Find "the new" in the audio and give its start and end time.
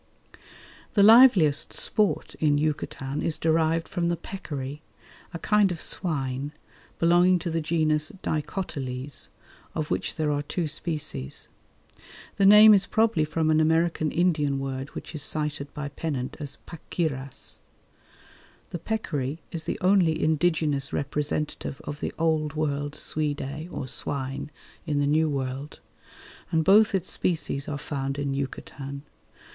24.97-25.29